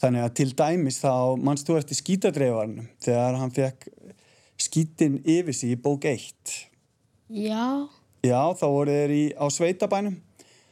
þannig 0.00 0.24
að 0.24 0.34
til 0.34 0.52
dæmis 0.56 1.00
þá 1.00 1.36
manst 1.40 1.68
þú 1.68 1.78
eftir 1.80 1.96
skítadreifarnum 1.96 2.86
þegar 3.04 3.36
hann 3.40 3.50
fekk 3.52 3.88
skítin 4.60 5.18
yfir 5.24 5.56
sig 5.56 5.72
í 5.74 5.80
bók 5.80 6.04
1 6.04 6.68
Já, 7.30 7.88
já, 8.26 8.40
þá 8.58 8.66
voru 8.66 8.90
þeir 8.90 9.12
í, 9.14 9.24
á 9.38 9.46
sveitabænum. 9.48 10.16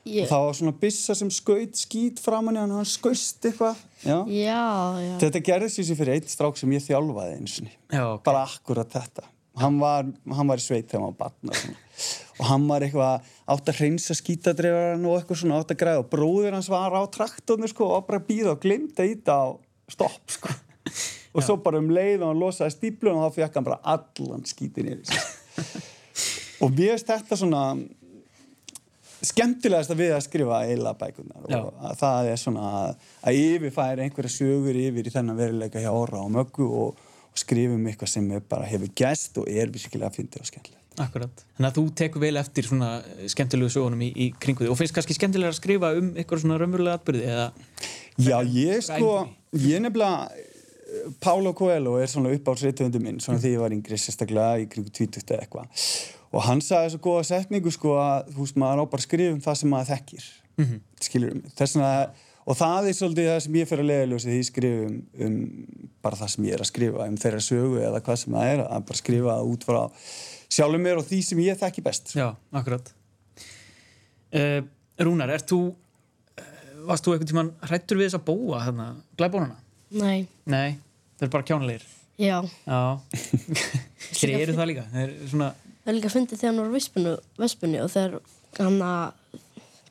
Ég, 0.08 0.24
og 0.24 0.30
það 0.30 0.44
var 0.46 0.56
svona 0.58 0.72
byssa 0.80 1.14
sem 1.14 1.30
skaut 1.30 1.76
skít 1.76 2.20
framan 2.20 2.56
í 2.56 2.60
hann 2.62 2.72
og 2.72 2.80
hann 2.80 2.88
skaust 2.88 3.44
eitthvað 3.44 3.76
já. 4.04 4.18
já, 4.26 4.62
já. 5.02 5.14
þetta 5.24 5.44
gerðist 5.50 5.80
þessi 5.80 5.98
fyrir 5.98 6.18
eitt 6.18 6.30
strák 6.32 6.60
sem 6.60 6.72
ég 6.76 6.84
þjálfaði 6.84 7.34
eins 7.38 7.58
og 7.62 7.68
já, 7.68 8.04
ok. 8.14 8.22
bara 8.28 8.44
akkurat 8.46 8.94
þetta 8.94 9.26
hann 9.58 9.78
var, 9.82 10.06
hann 10.38 10.50
var 10.50 10.60
í 10.60 10.64
sveit 10.64 10.86
þegar 10.86 11.02
hann 11.02 11.10
var 11.10 11.18
barn 11.24 11.50
og, 11.50 11.58
svona. 11.58 11.82
og 12.38 12.48
hann 12.52 12.68
var 12.68 12.86
eitthvað 12.86 13.32
átt 13.54 13.72
að 13.72 13.80
hreinsa 13.80 14.16
skítadreifaran 14.18 15.06
og 15.08 15.18
eitthvað 15.18 15.42
svona 15.42 15.60
átt 15.62 15.74
að 15.74 15.80
græða 15.82 16.04
og 16.04 16.10
bróðir 16.12 16.56
hans 16.56 16.70
var 16.72 16.94
á 16.94 17.02
traktornu 17.10 17.70
sko, 17.70 17.90
og 17.96 18.06
bara 18.08 18.22
býða 18.24 18.54
og 18.54 18.62
glimta 18.62 19.06
í 19.06 19.16
þetta 19.16 19.38
á 19.38 19.46
stopp 19.90 20.34
sko. 20.36 20.54
og 21.34 21.44
svo 21.44 21.58
bara 21.64 21.82
um 21.82 21.90
leið 21.92 22.22
og 22.22 22.32
hann 22.32 22.42
losaði 22.42 22.76
stíplun 22.76 23.18
og 23.18 23.28
þá 23.28 23.40
fekk 23.42 23.58
hann 23.58 23.68
bara 23.68 23.82
allan 23.96 24.46
skítin 24.48 24.92
yfir 24.94 25.06
sig. 25.10 25.88
og 26.62 26.72
mér 26.74 26.94
finnst 26.94 27.10
þetta 27.10 27.40
svona 27.40 27.64
skemmtilegast 29.26 29.92
að 29.92 30.02
við 30.02 30.14
að 30.14 30.24
skrifa 30.28 30.62
eila 30.68 30.94
bækunar 30.98 31.46
Já. 31.50 31.60
og 31.60 31.86
að 31.90 32.00
það 32.02 32.32
er 32.32 32.40
svona 32.42 32.72
að, 32.80 33.06
að 33.22 33.38
yfirfæra 33.42 34.04
einhverja 34.04 34.34
sögur 34.34 34.78
yfir 34.78 35.08
í 35.10 35.14
þennan 35.14 35.38
veruleika 35.38 35.82
hjá 35.82 35.90
Orra 35.90 36.22
og 36.22 36.34
Möggu 36.34 36.68
og, 36.68 37.06
og 37.28 37.40
skrifum 37.42 37.86
eitthvað 37.90 38.12
sem 38.14 38.28
bara 38.50 38.68
hefur 38.68 38.92
gæst 38.98 39.40
og 39.42 39.48
er 39.50 39.72
virkilega 39.74 40.12
að 40.12 40.20
fyndi 40.20 40.42
og 40.42 40.50
skemmtilegt 40.50 40.76
Akkurat. 40.98 41.44
Þannig 41.54 41.68
að 41.68 41.76
þú 41.76 41.82
tekur 42.00 42.22
vel 42.24 42.40
eftir 42.40 42.66
svona 42.66 42.88
skemmtilegu 43.30 43.70
sögunum 43.70 44.00
í, 44.02 44.08
í 44.18 44.28
kringu 44.42 44.64
því 44.64 44.70
og 44.72 44.78
finnst 44.80 44.96
kannski 44.96 45.14
skemmtilega 45.14 45.52
að 45.52 45.60
skrifa 45.60 45.92
um 45.98 46.10
eitthvað 46.18 46.42
svona 46.42 46.58
raunverulega 46.58 46.98
atbyrði 46.98 47.28
eða 47.30 47.48
Já, 48.18 48.38
ég 48.42 48.82
sko, 48.82 49.12
ég 49.54 49.82
nefnilega 49.84 50.46
Pálo 51.22 51.52
Coelho 51.54 51.98
er 52.00 52.10
svona 52.10 52.32
uppáhaldsreitöfundu 52.34 53.00
minn 53.04 53.20
svona 53.22 53.38
því 53.42 53.54
ég 53.54 53.62
var 53.62 53.74
yngri 53.76 53.98
sérstaklega 54.00 54.62
í 54.64 54.68
kringu 54.72 54.90
20 54.90 55.22
eða 55.22 55.44
eitthvað 55.44 55.84
og 56.32 56.44
hann 56.44 56.60
sagði 56.64 56.94
svo 56.94 57.02
góða 57.08 57.26
setningu 57.28 57.72
sko 57.72 57.96
að 58.00 58.32
þú 58.34 58.44
veist 58.44 58.60
maður 58.60 58.84
á 58.84 58.90
bara 58.92 59.02
að 59.02 59.06
skrifa 59.08 59.34
um 59.34 59.44
það 59.44 59.60
sem 59.60 59.72
maður 59.72 59.92
þekkir 59.92 60.24
mm 60.58 60.64
-hmm. 60.64 60.80
skilur 61.00 61.36
um 61.36 61.42
þess 61.56 61.76
vegna 61.76 61.92
og 62.48 62.56
það 62.56 62.88
er 62.88 62.96
svolítið 62.96 63.28
það 63.28 63.40
sem 63.44 63.58
ég 63.58 63.68
fyrir 63.68 63.84
að 63.84 63.90
leiðaljósi 63.90 64.28
því 64.28 64.38
ég 64.38 64.48
skrifa 64.48 64.86
um, 65.26 65.38
bara 66.04 66.16
það 66.16 66.30
sem 66.32 66.44
ég 66.48 66.56
er 66.56 66.64
að 66.64 66.70
skrifa 66.70 67.08
um 67.08 67.18
þeirra 67.24 67.40
sögu 67.44 67.82
eða 67.82 68.00
hvað 68.00 68.20
sem 68.22 68.36
það 68.38 68.52
er 68.52 68.62
að 68.64 68.86
bara 68.88 69.02
skrifa 69.02 69.34
út 69.50 69.66
frá 69.68 69.80
sjálfum 70.48 70.86
mér 70.86 71.02
og 71.02 71.06
því 71.08 71.20
sem 71.26 71.42
ég 71.44 71.60
þekki 71.60 71.84
best 71.84 72.14
Já, 72.16 72.32
akkurat 72.52 72.92
uh, 74.32 74.60
Rúnar, 74.98 75.30
ert 75.36 75.48
þú 75.50 75.60
uh, 75.68 76.48
varst 76.88 77.04
þú 77.04 77.14
einhvern 77.14 77.32
tímann 77.32 77.54
hrættur 77.68 78.00
við 78.00 78.08
þess 78.08 78.20
að 78.20 78.26
búa 78.30 78.64
þarna, 78.64 78.88
glæbónana? 79.20 79.60
Nei, 79.88 80.26
Nei, 80.48 80.78
það 81.18 81.28
er 81.28 81.34
bara 81.36 81.48
kjánulegir 81.52 81.86
já. 82.18 82.38
Já 82.64 82.80
Þeir 84.18 84.34
eru 84.40 84.56
það 84.56 84.70
líka 84.72 84.88
Þeir 84.94 85.04
eru 85.04 85.30
svona, 85.34 85.52
Það 85.88 85.94
er 85.94 85.96
líka 85.96 86.08
að 86.10 86.16
fyndi 86.18 86.36
þegar 86.36 86.50
hann 86.50 86.58
var 86.60 86.66
á 86.68 86.76
vespinu, 86.76 87.12
vespinu 87.40 87.78
og 87.80 87.92
þegar 87.94 88.16
hann 88.58 88.74
að 88.84 89.36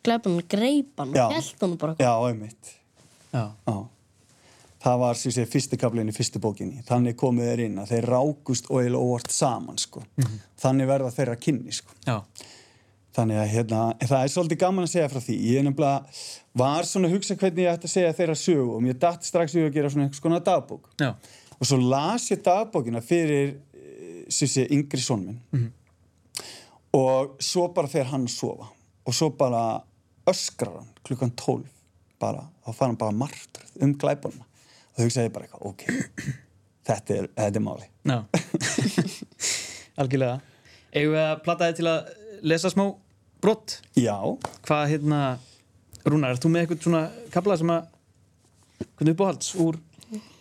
glæpa 0.05 0.29
hann 0.29 0.43
greip 0.53 0.99
hann 1.01 1.13
Já. 1.17 1.23
og 1.25 1.33
held 1.33 1.63
hann 1.63 1.77
bara 1.81 1.95
Já, 1.97 2.11
einmitt 2.29 2.73
já, 3.33 3.45
Já. 3.65 3.77
Það 4.87 4.99
var 5.01 5.17
sem 5.17 5.33
sé 5.33 5.43
fyrsti 5.49 5.77
kaplinn 5.81 6.07
í 6.11 6.13
fyrstu 6.13 6.39
bókinni. 6.39 6.83
Þannig 6.85 7.15
komið 7.17 7.47
þeir 7.49 7.61
inn 7.65 7.79
að 7.81 7.89
þeir 7.95 8.05
rákust 8.13 8.69
og 8.69 8.77
eiginlega 8.83 9.07
óvart 9.09 9.33
saman 9.33 9.79
sko. 9.81 10.03
Þannig 10.61 10.87
verða 10.87 11.09
þeirra 11.15 11.33
kynni 11.41 11.73
sko. 11.75 11.95
já, 12.05 12.21
Þannig 13.17 13.39
að 13.41 13.49
hérna, 13.55 13.79
það 14.05 14.21
er 14.21 14.31
svolítið 14.35 14.59
gaman 14.61 14.85
að 14.85 14.91
segja 14.93 15.09
frá 15.09 15.19
því. 15.25 15.37
Ég 15.49 15.65
nefnilega 15.65 16.21
var 16.61 16.85
svona 16.85 17.09
að 17.09 17.15
hugsa 17.17 17.35
hvernig 17.41 17.65
ég 17.65 17.73
ætti 17.73 17.89
að 17.89 17.93
segja 17.95 18.13
þeirra 18.21 18.35
sögu 18.37 18.75
og 18.77 18.85
mér 18.85 18.99
datt 19.01 19.25
strax 19.25 19.57
í 19.57 19.65
að 19.65 19.73
gera 19.79 19.89
svona 19.89 20.05
einhvers 20.05 20.21
konar 20.23 20.45
dagbók. 20.45 20.85
já, 21.01 21.09
Og 21.57 21.65
svo 21.65 21.81
las 21.81 22.29
ég 22.29 22.43
dagbókina 22.45 23.01
fyrir 23.01 23.55
eh, 23.73 24.23
sem 24.29 24.47
sé 24.47 24.67
yngri 24.69 25.01
son 25.01 25.25
minn 25.25 25.71
og 26.97 27.35
svo 27.43 27.67
bara 27.75 27.87
fer 27.91 28.07
hann 28.09 28.25
að 28.27 28.33
sofa. 28.35 28.67
Og 29.07 29.15
svo 29.15 29.29
bara 29.39 29.61
öskrar 30.27 30.79
hann 30.81 30.89
klukkan 31.07 31.31
12 31.39 31.63
bara, 32.19 32.41
þá 32.65 32.69
fara 32.73 32.89
hann 32.91 32.99
bara 32.99 33.15
martröð 33.15 33.83
um 33.85 33.93
glæpunna 34.01 34.43
og 34.43 34.97
þá 34.97 35.03
hugsaði 35.05 35.31
bara 35.35 35.45
eitthvað, 35.47 35.67
ok 35.69 35.83
þetta 36.87 37.15
er, 37.15 37.27
þetta 37.37 37.59
er 37.59 37.63
máli 37.63 37.87
já. 38.07 38.17
Algjörlega. 40.01 40.39
Eigum 40.93 41.13
við 41.15 41.21
að 41.23 41.43
platta 41.45 41.67
þið 41.69 41.77
til 41.79 41.87
að 41.91 42.09
lesa 42.51 42.71
smá 42.73 42.83
brott 43.43 43.77
Já, 43.97 44.15
Hvað, 44.67 44.83
hérna, 44.91 45.21
Rúnar, 46.07 46.33
ert 46.35 46.43
þú 46.43 46.51
með 46.53 46.65
eitthvað 46.65 46.83
svona 46.87 47.03
kapla 47.33 47.57
sem 47.61 47.71
að 47.73 47.87
hvernig 48.97 49.15
uppáhalds 49.15 49.53
úr, 49.63 49.77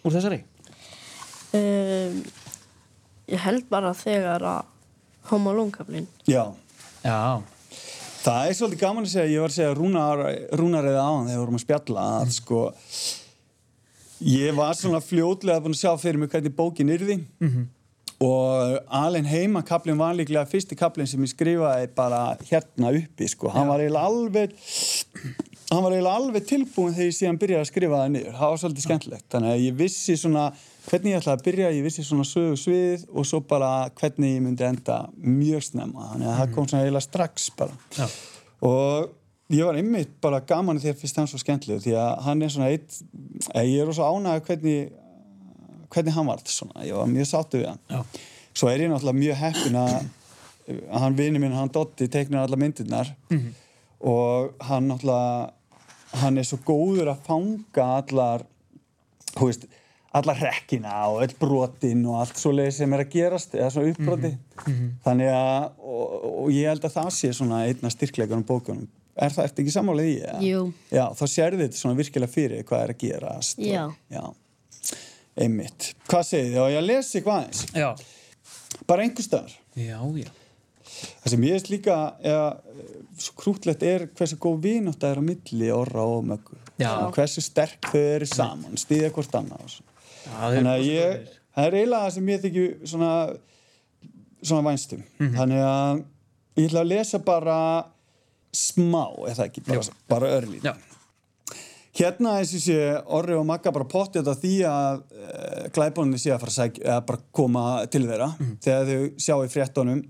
úr 0.02 0.16
þessari? 0.16 0.40
um, 1.56 2.18
Ég 3.26 3.42
held 3.42 3.68
bara 3.70 3.94
þegar 3.98 4.44
að 4.46 4.72
Kaplinn 5.74 6.08
já. 6.28 6.44
Já, 7.06 7.42
Það 8.26 8.48
er 8.48 8.56
svolítið 8.58 8.80
gaman 8.82 9.04
að 9.06 9.12
segja, 9.12 9.30
ég 9.30 9.42
var 9.44 9.52
að 9.52 9.56
segja 9.60 9.74
rúnar, 9.78 10.22
rúnarið 10.58 10.96
á 10.98 11.06
hann 11.06 11.28
þegar 11.28 11.36
við 11.36 11.42
vorum 11.44 11.58
að 11.60 11.62
spjalla 11.62 12.06
að 12.16 12.32
sko 12.34 12.60
ég 14.26 14.56
var 14.56 14.74
svona 14.74 15.00
fljótlega 15.04 15.62
búin 15.62 15.76
að 15.76 15.82
sjá 15.84 15.92
fyrir 16.00 16.18
mig 16.22 16.32
hvernig 16.32 16.54
bókin 16.56 16.90
yrði. 16.96 17.18
Og 18.16 18.78
alveg 18.96 19.26
heima 19.28 19.60
kaplinn 19.68 19.98
var 20.00 20.14
líklega 20.16 20.48
fyrsti 20.48 20.74
kaplinn 20.80 21.06
sem 21.06 21.20
ég 21.22 21.34
skrifaði 21.34 21.90
bara 21.94 22.22
hérna 22.48 22.90
uppi 22.96 23.28
sko, 23.28 23.50
hann 23.52 23.68
var 23.68 23.82
eiginlega 23.84 24.08
alveg 24.08 24.54
hann 25.70 25.82
var 25.82 25.94
eiginlega 25.94 26.20
alveg 26.20 26.46
tilbúin 26.46 26.94
þegar 26.94 27.08
ég 27.08 27.16
síðan 27.16 27.38
byrjaði 27.42 27.64
að 27.64 27.68
skrifa 27.70 28.00
það 28.00 28.10
niður. 28.14 28.34
Það 28.38 28.52
var 28.52 28.60
svolítið 28.62 28.86
skemmtilegt, 28.86 29.26
þannig 29.34 29.52
að 29.52 29.62
ég 29.64 29.76
vissi 29.80 30.16
svona 30.20 30.44
hvernig 30.86 31.12
ég 31.12 31.20
ætlaði 31.20 31.36
að 31.36 31.44
byrja, 31.48 31.70
ég 31.74 31.86
vissi 31.86 32.04
svona 32.06 32.26
sögu 32.28 32.58
svið 32.60 33.06
og 33.10 33.26
svo 33.26 33.40
bara 33.50 33.70
hvernig 33.98 34.34
ég 34.36 34.44
myndi 34.44 34.66
enda 34.66 34.98
mjög 35.16 35.64
snemma, 35.70 36.10
þannig 36.12 36.30
að 36.30 36.38
það 36.40 36.52
kom 36.54 36.68
svona 36.70 36.84
eiginlega 36.84 37.06
strax 37.08 37.48
bara. 37.58 37.80
Já, 37.96 38.06
og 38.66 39.56
ég 39.56 39.66
var 39.66 39.80
einmitt 39.80 40.14
bara 40.22 40.42
gaman 40.46 40.78
að 40.82 41.00
fyrst 41.00 41.18
hann 41.18 41.30
svo 41.30 41.40
skemmtileg 41.42 41.82
því 41.82 41.96
að 41.98 42.12
hann 42.26 42.42
er 42.42 42.54
svona 42.54 42.70
eitt 42.74 43.00
eh, 43.54 43.66
ég 43.66 43.82
er 43.82 43.90
svo 43.94 44.06
ánægð 44.06 44.46
hvernig 44.50 44.94
hvernig 45.90 46.14
hann 46.14 46.30
var 46.30 46.46
svona, 46.50 46.86
ég 46.86 46.98
var 46.98 47.10
mjög 47.10 47.28
sáttu 47.30 47.62
við 47.62 47.72
hann. 47.72 47.82
Já, 47.90 48.22
svo 48.56 48.70
er 48.70 48.86
ég 48.86 48.90
náttúrulega 48.90 49.22
mjög 49.24 49.42
heppin 49.42 49.82
að 49.82 49.98
að 50.66 51.02
hann 51.02 51.16
vini 51.18 51.40
minn, 51.40 51.54
hann 51.54 51.70
Dotti 51.72 52.08
teiknar 52.10 52.46
alla 52.46 52.58
myndirnar. 52.60 53.12
Og 54.06 54.56
hann 54.66 54.90
náttúrulega 54.90 55.52
hann 56.22 56.38
er 56.38 56.46
svo 56.46 56.58
góður 56.66 57.10
að 57.12 57.24
fanga 57.26 57.86
allar 58.00 58.44
þú 59.36 59.48
veist, 59.50 59.66
allar 60.16 60.38
hrekkina 60.40 60.92
og 61.10 61.22
öll 61.26 61.34
brotin 61.40 62.04
og 62.08 62.22
allt 62.22 62.38
svoleiði 62.40 62.72
sem 62.78 62.94
er 62.96 63.02
að 63.04 63.10
gerast 63.12 63.56
eða 63.58 63.72
svona 63.74 63.92
uppbroti 63.92 64.30
þannig 65.04 65.32
að, 65.32 65.66
og, 65.82 66.14
og 66.46 66.52
ég 66.54 66.70
held 66.70 66.86
að 66.88 66.94
það 66.96 67.10
sé 67.18 67.32
svona 67.36 67.64
einna 67.66 67.90
styrkleikunum 67.92 68.46
bókunum 68.48 68.86
er 69.16 69.32
það 69.32 69.48
eftir 69.48 69.64
ekki 69.64 69.72
sammálið 69.72 70.08
í? 70.10 70.16
eða? 70.22 70.40
Jú. 70.44 70.62
Já, 70.92 71.04
þá 71.16 71.24
sérðu 71.32 71.62
þetta 71.64 71.80
svona 71.80 71.98
virkilega 72.00 72.32
fyrir 72.32 72.64
hvað 72.68 72.82
er 72.84 72.94
að 72.94 72.98
gerast 73.04 73.60
Já. 73.64 73.84
og, 73.84 73.94
já, 74.12 74.24
einmitt 75.44 75.92
Hvað 76.08 76.26
segið 76.30 76.50
þið? 76.50 76.58
Og 76.64 76.72
ég 76.74 76.84
lesi 76.86 77.22
hvað 77.24 77.46
eins 77.46 77.62
já, 77.76 77.88
bara 78.88 79.06
einhver 79.06 79.24
staðar 79.28 79.54
já, 79.76 80.00
já. 80.20 80.28
Það 81.22 81.32
sem 81.32 81.46
ég 81.46 81.56
veist 81.56 81.72
líka 81.72 81.96
eða, 82.24 82.46
svo 83.20 83.36
krútlegt 83.40 83.84
er 83.86 84.06
hversu 84.16 84.38
góð 84.40 84.60
vinátt 84.64 85.00
það 85.02 85.14
er 85.14 85.22
á 85.22 85.28
milli 85.30 85.72
orra 85.74 86.06
og 86.06 86.28
möggu. 86.32 86.60
Og 86.86 87.16
hversu 87.16 87.44
sterk 87.44 87.90
þau 87.92 88.00
eru 88.02 88.28
saman 88.30 88.80
stýðja 88.80 89.12
hvort 89.16 89.36
annað 89.38 89.80
þannig 90.26 90.72
að 90.72 90.86
ég 90.88 91.28
það 91.56 91.68
er 91.68 91.76
eiginlega 91.78 92.04
það 92.04 92.14
sem 92.16 92.32
ég 92.32 92.40
þykju 92.44 92.64
svona 92.92 93.12
svona 94.46 94.66
vænstum. 94.68 95.04
Þannig 95.18 95.62
að 95.66 96.02
ég 96.56 96.68
ætla 96.70 96.82
að 96.82 96.90
lesa 96.92 97.20
bara 97.24 97.60
smá 98.56 99.04
eða 99.28 99.48
ekki, 99.48 99.64
bara, 99.66 99.96
bara 100.08 100.36
örlít 100.38 100.68
Hérna 101.96 102.34
þessi 102.42 102.60
sé 102.60 102.78
Orri 103.16 103.36
og 103.36 103.46
Magga 103.48 103.72
bara 103.72 103.86
pottið 103.88 104.20
þetta 104.20 104.40
því 104.42 104.54
að 104.68 104.98
uh, 105.00 105.60
glæbóninni 105.72 106.20
sé 106.20 106.32
að 106.34 106.42
fara 106.44 106.66
að 106.66 106.80
eða 106.82 106.98
bara 107.08 107.22
koma 107.38 107.64
til 107.92 108.02
þeirra 108.04 108.28
þegar 108.64 108.90
þau 108.90 109.22
sjá 109.26 109.34
í 109.38 109.52
fréttonum 109.52 110.02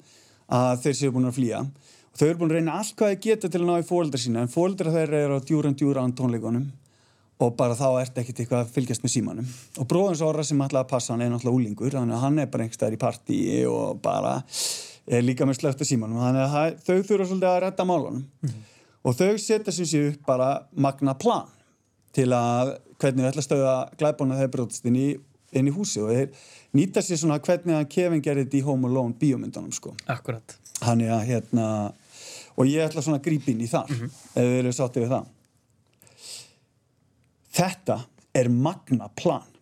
að 0.53 0.83
þeir 0.85 0.97
séu 1.01 1.15
búin 1.15 1.29
að 1.29 1.39
flýja. 1.39 1.61
Og 2.13 2.21
þau 2.21 2.27
eru 2.27 2.41
búin 2.41 2.53
að 2.53 2.59
reyna 2.61 2.79
allt 2.81 2.97
hvað 2.97 3.15
þau 3.15 3.23
geta 3.27 3.49
til 3.53 3.61
að 3.61 3.69
ná 3.69 3.77
í 3.77 3.87
fóreldra 3.87 4.21
sína 4.21 4.43
en 4.45 4.53
fóreldra 4.53 4.93
þeirra 4.95 5.23
eru 5.27 5.39
á 5.39 5.47
djúran 5.47 5.77
djúran 5.77 6.15
tónleikunum. 6.17 6.67
Og 7.45 7.51
bara 7.59 7.77
þá 7.77 7.89
ert 8.01 8.17
ekkert 8.17 8.39
eitthvað 8.41 8.63
að 8.63 8.71
fylgjast 8.73 9.03
með 9.05 9.13
símanum. 9.13 9.49
Og 9.77 9.89
bróðins 9.91 10.23
Orra 10.25 10.45
sem 10.47 10.63
að 10.65 10.79
passa 10.89 11.13
hann 11.13 11.27
er 11.27 11.29
náttúrulega 11.35 11.59
úlingur 11.59 11.93
þannig 11.93 12.17
að 12.17 12.23
hann 12.23 12.39
er 12.41 12.49
bara 12.49 12.65
einhverstaðar 12.65 12.97
í 12.97 13.01
partíi 13.03 13.59
og 13.69 14.01
bara 14.01 14.39
er 15.07 15.27
líka 15.27 15.45
með 15.45 15.61
slögt 15.61 15.85
að 15.85 15.91
símanum. 15.91 16.23
Þannig 16.23 16.47
að 16.47 16.79
þau 16.87 16.97
þurfa 17.11 17.29
svolítið 17.29 17.51
að 17.51 17.61
redda 17.67 17.87
málunum. 17.91 18.25
Og 19.05 19.19
þau 19.19 19.37
setja 19.39 19.75
sem 19.75 19.87
sé 19.91 20.03
upp 20.15 20.25
bara 20.27 20.49
magna 20.73 21.13
plan 21.21 21.53
til 22.17 22.31
að 22.33 22.73
hvernig 22.97 23.27
þau 23.27 23.31
ætla 23.31 23.43
að 23.43 23.49
stöða 23.51 23.75
glæbóna 24.01 24.39
þegar 24.41 24.53
brotist 24.57 24.89
inn 24.89 24.97
í, 24.97 25.09
inn 25.59 25.71
í 25.71 25.75
húsi 25.75 26.03
og 26.03 26.13
þeir 26.13 26.51
nýta 26.77 27.03
sér 27.05 27.21
svona 27.21 27.39
hvernig 27.43 27.79
að 27.79 27.89
Kevin 27.95 28.25
gerði 28.25 28.47
þetta 28.47 28.59
í 28.61 28.65
Home 28.67 28.91
Alone 28.91 29.17
bíómyndunum 29.21 29.73
sko. 29.75 29.95
Akkurat. 30.13 30.57
hann 30.85 31.01
er 31.01 31.15
að 31.17 31.27
hérna 31.31 31.67
og 32.57 32.69
ég 32.69 32.85
ætla 32.85 33.03
svona 33.05 33.21
að 33.21 33.27
grípa 33.29 33.53
inn 33.53 33.65
í 33.65 33.71
þar 33.71 33.91
ef 33.93 34.37
þið 34.37 34.59
eru 34.61 34.73
sáttið 34.77 35.07
við 35.07 35.15
það. 35.15 35.33
Þetta 37.57 37.99
er 38.37 38.53
magna 38.53 39.09
plan. 39.17 39.53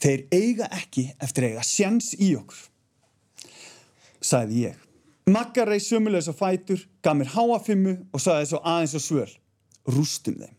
Þeir 0.00 0.24
eiga 0.32 0.68
ekki 0.72 1.08
eftir 1.20 1.50
eiga 1.50 1.64
sjans 1.66 2.14
í 2.16 2.32
okkur 2.38 2.68
sagði 4.24 4.68
ég. 4.68 4.84
Magga 5.28 5.66
reið 5.68 5.84
sömulegis 5.84 6.30
á 6.32 6.34
fætur 6.36 6.84
gaf 7.04 7.16
mér 7.18 7.32
háafimmu 7.34 7.94
og 8.12 8.22
sagði 8.22 8.48
svo 8.50 8.62
aðeins 8.64 8.96
og 8.96 9.04
svöl 9.04 9.32
rústum 9.88 10.38
þeim. 10.40 10.54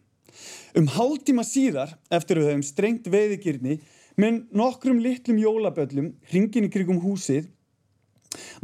Um 0.77 0.89
hálftíma 0.93 1.43
síðar 1.47 1.95
eftir 2.13 2.37
að 2.37 2.43
við 2.43 2.51
höfum 2.51 2.67
strengt 2.67 3.09
veiðigirni 3.09 3.79
með 4.19 4.41
nokkrum 4.59 4.99
litlum 5.03 5.39
jólaböllum 5.39 6.09
hringin 6.31 6.67
í 6.67 6.71
krigum 6.73 6.99
húsið 7.03 7.47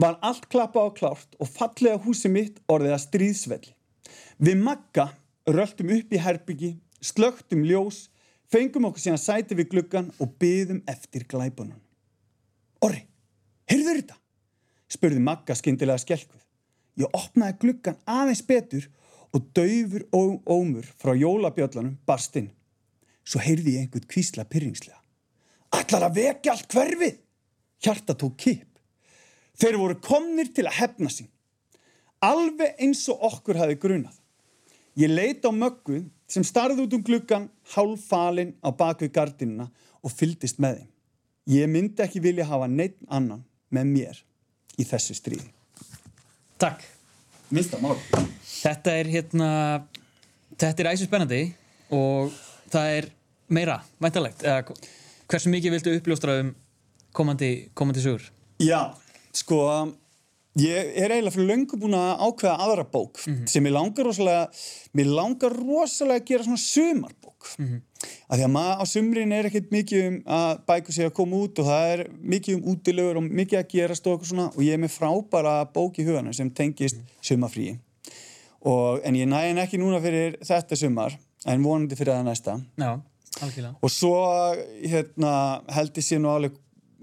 var 0.02 0.18
allt 0.26 0.50
klappa 0.52 0.84
á 0.84 0.90
klárt 0.94 1.38
og 1.40 1.50
fallega 1.50 2.02
húsi 2.04 2.30
mitt 2.30 2.60
orðið 2.72 2.96
að 2.96 3.04
stríðsvelli. 3.06 3.72
Við 4.38 4.60
Magga 4.62 5.08
röltum 5.48 5.94
upp 5.96 6.12
í 6.14 6.20
herbyggi, 6.22 6.72
slögtum 7.01 7.64
ljós, 7.66 8.10
fengum 8.51 8.90
okkur 8.90 9.01
síðan 9.06 9.22
sæti 9.22 9.58
við 9.58 9.72
gluggan 9.72 10.12
og 10.20 10.36
byðum 10.42 10.84
eftir 10.92 11.25
glæpunum. 11.29 11.79
Orri, 12.84 13.06
heyrður 13.72 14.01
þetta? 14.01 14.20
spurði 14.92 15.24
Magga 15.24 15.56
skyndilega 15.58 16.03
skelkuð. 16.03 16.44
Ég 17.00 17.16
opnaði 17.16 17.58
gluggan 17.64 17.98
aðeins 18.08 18.44
betur 18.46 18.86
og 19.36 19.48
daufur 19.56 20.06
ó- 20.12 20.42
ómur 20.46 20.86
frá 21.00 21.16
jólabjöllanum 21.18 21.98
barst 22.08 22.36
inn. 22.40 22.51
Svo 23.25 23.42
heyrði 23.42 23.79
ég 23.79 23.88
einhvern 23.88 24.08
kvísla 24.12 24.46
pyrringslega. 24.48 25.00
Ætlar 25.75 26.07
að 26.07 26.20
vekja 26.20 26.55
allt 26.55 26.75
hverfið? 26.75 27.18
Hjarta 27.83 28.16
tók 28.18 28.38
kip. 28.40 28.68
Þeir 29.59 29.79
voru 29.79 29.98
komnir 30.03 30.51
til 30.55 30.66
að 30.68 30.77
hefna 30.79 31.11
sín. 31.11 31.29
Alveg 32.24 32.79
eins 32.81 33.03
og 33.11 33.24
okkur 33.29 33.59
hafi 33.59 33.77
grunað. 33.79 34.16
Ég 34.96 35.11
leit 35.11 35.44
á 35.44 35.51
möggu 35.51 36.05
sem 36.31 36.44
starði 36.48 36.85
út 36.85 36.96
um 36.96 37.03
gluggan 37.03 37.50
hálffalinn 37.75 38.55
á 38.64 38.72
bakvið 38.72 39.11
gardinuna 39.16 39.68
og 40.01 40.14
fyldist 40.14 40.61
með 40.64 40.79
þeim. 40.79 40.92
Ég 41.55 41.70
myndi 41.70 42.01
ekki 42.01 42.24
vilja 42.24 42.48
hafa 42.50 42.70
neitt 42.72 42.98
annan 43.11 43.44
með 43.70 43.92
mér 43.92 44.22
í 44.79 44.88
þessu 44.88 45.16
stríði. 45.18 45.51
Takk. 46.61 46.81
Mista 47.53 47.77
mál. 47.83 47.98
Þetta 48.42 48.96
er 48.98 49.09
hérna, 49.11 49.50
þetta 50.55 50.81
er 50.81 50.90
æsum 50.96 51.09
spennandi 51.09 51.42
og 51.94 52.33
það 52.74 52.94
er 52.96 53.09
meira, 53.53 53.81
væntalegt. 54.01 54.48
Hversu 55.25 55.50
mikið 55.50 55.74
viltu 55.74 55.94
uppljóstra 55.98 56.40
um 56.44 56.51
komandi, 57.16 57.51
komandi 57.74 58.03
sögur? 58.03 58.27
Já, 58.61 58.94
sko, 59.33 59.59
ég 60.61 60.92
er 60.94 61.16
eiginlega 61.16 61.33
fyrir 61.33 61.50
löngu 61.50 61.79
búin 61.81 61.96
að 61.98 62.11
ákveða 62.27 62.55
aðra 62.68 62.85
bók 62.92 63.24
sem 63.24 63.66
ég 63.66 63.74
langar 63.74 64.05
rosalega, 64.05 64.44
mér 64.94 65.09
langar 65.18 65.55
rosalega 65.57 66.22
að 66.22 66.29
gera 66.29 66.46
svona 66.46 66.61
sumarbók. 66.61 67.50
Mm 67.57 67.66
-hmm. 67.66 67.81
Af 68.29 68.38
því 68.38 68.44
að 68.46 68.53
maður 68.53 68.81
á 68.81 68.85
sumrin 68.85 69.31
er 69.31 69.46
ekkert 69.46 69.72
mikið 69.72 70.07
um 70.07 70.22
að 70.25 70.59
bæku 70.68 70.92
sig 70.92 71.05
að 71.05 71.14
koma 71.14 71.35
út 71.35 71.59
og 71.59 71.66
það 71.66 71.85
er 71.94 72.07
mikið 72.22 72.55
um 72.55 72.64
útilögur 72.72 73.18
og 73.18 73.24
mikið 73.24 73.59
að 73.59 73.92
og 73.92 74.14
eitthvað 74.14 74.29
svona 74.29 74.48
og 74.55 74.61
ég 74.64 74.74
er 74.74 74.77
með 74.77 74.96
frábæra 74.98 75.66
bók 75.74 76.00
í 76.00 76.05
huganum 76.05 76.33
sem 76.33 76.50
tengist 76.51 76.98
sumafríi. 77.22 77.79
Og, 78.61 79.01
en 79.03 79.16
ég 79.16 79.27
næði 79.27 79.48
henni 79.48 79.61
ekki 79.61 79.77
núna 79.77 80.01
fyrir 80.01 80.38
þetta 80.42 80.75
sumar 80.75 81.18
en 81.46 81.64
vonandi 81.64 81.96
fyrir 81.96 82.14
það 82.14 82.25
næsta. 82.25 82.61
Já, 82.77 83.01
algjörlega. 83.42 83.76
Og 83.84 83.92
svo 83.92 84.14
hérna, 84.86 85.34
held 85.76 85.98
ég 86.00 86.06
sér 86.08 86.22
nú 86.24 86.32
alveg 86.32 86.56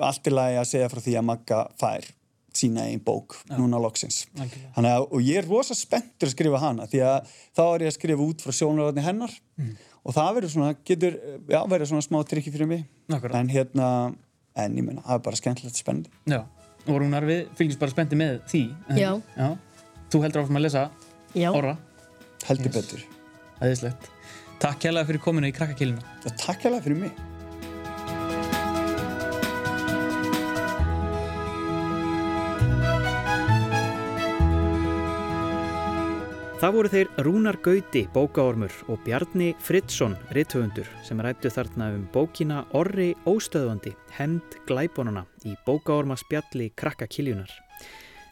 allt 0.03 0.27
í 0.27 0.33
lagi 0.35 0.57
að 0.59 0.69
segja 0.73 0.89
frá 0.91 1.01
því 1.05 1.15
að 1.21 1.27
Magga 1.29 1.61
fær 1.81 2.07
sína 2.53 2.85
einn 2.89 3.01
bók 3.01 3.39
núna 3.57 3.79
loksins. 3.81 4.27
Að, 4.37 5.07
og 5.09 5.21
ég 5.25 5.39
er 5.41 5.47
rosa 5.49 5.73
spenntur 5.77 6.29
að 6.29 6.35
skrifa 6.35 6.59
hana 6.61 6.85
því 6.91 7.01
að 7.09 7.31
þá 7.57 7.63
er 7.69 7.85
ég 7.87 7.93
að 7.93 7.97
skrifa 7.97 8.27
út 8.27 8.45
frá 8.45 8.53
sjónaröðni 8.59 9.05
hennar 9.07 9.33
og 10.05 10.13
það 10.17 10.35
verður 10.37 10.53
svona, 10.57 10.75
getur, 10.85 11.17
já, 11.49 11.61
verður 11.71 11.91
svona 11.93 12.05
smá 12.05 12.19
trikki 12.29 12.53
fyrir 12.53 12.69
mig. 12.69 12.83
Akkurat. 13.09 13.39
En 13.41 13.49
hérna, 13.53 13.89
en 14.59 14.77
ég 14.77 14.85
menna, 14.85 15.05
það 15.07 15.17
er 15.17 15.25
bara 15.31 15.41
skemmtilegt 15.41 15.81
spennandi. 15.81 16.13
Já, 16.29 16.43
og 16.89 16.93
Rúnar, 17.01 17.25
við 17.29 17.45
fylgjumst 17.57 17.81
bara 17.81 17.95
spendi 17.95 18.19
með 18.21 18.41
því. 18.53 18.63
Já. 19.01 19.13
Já. 19.39 19.49
Þú 20.13 20.23
heldur 20.27 20.43
áfram 20.45 20.59
að 20.61 20.67
lesa 20.67 20.83
Já, 21.33 21.49
Orra, 21.57 21.77
Heldur 22.45 22.69
Yes. 22.69 22.75
betur. 22.77 23.07
æðislegt. 23.63 24.12
Takk 24.63 24.79
kærlega 24.85 25.09
fyrir 25.09 25.19
kominu 25.19 25.49
í 25.51 25.55
krakkakilina. 25.57 25.99
Og 26.23 26.35
takk 26.39 26.61
hérlega 26.63 26.85
fyrir 26.85 27.01
mig. 27.01 27.17
Það 36.63 36.77
voru 36.77 36.93
þeir 36.93 37.09
Rúnar 37.27 37.57
Gauti, 37.59 38.05
bókaormur 38.15 38.77
og 38.87 39.01
Bjarni 39.03 39.49
Fridsson, 39.59 40.15
rithöfundur, 40.31 40.87
sem 41.03 41.19
rættu 41.19 41.51
þarna 41.51 41.89
um 41.97 42.05
bókina 42.15 42.61
Orri 42.79 43.17
Óstöðvandi, 43.27 43.97
hemd 44.15 44.61
glæbónana 44.71 45.25
í 45.43 45.57
bókaorma 45.67 46.15
spjalli 46.23 46.71
krakkakiljunnar. 46.79 47.51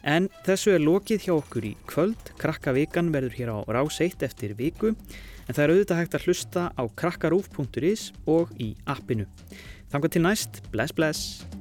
En 0.07 0.31
þessu 0.47 0.77
er 0.77 0.81
lokið 0.81 1.27
hjá 1.27 1.33
okkur 1.35 1.67
í 1.67 1.73
kvöld, 1.91 2.31
krakkavikan 2.39 3.11
verður 3.11 3.35
hér 3.35 3.51
á 3.51 3.57
rás 3.67 3.99
1 3.99 4.23
eftir 4.25 4.55
viku, 4.55 4.95
en 5.47 5.55
það 5.55 5.63
er 5.63 5.73
auðvitað 5.75 6.01
hægt 6.01 6.19
að 6.19 6.27
hlusta 6.27 6.67
á 6.75 6.83
krakkarúf.is 7.01 8.11
og 8.25 8.53
í 8.61 8.73
appinu. 8.89 9.27
Þangar 9.91 10.13
til 10.13 10.25
næst, 10.27 10.63
bless 10.71 10.95
bless! 10.95 11.60